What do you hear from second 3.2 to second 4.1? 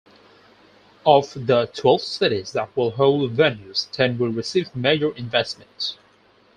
venues,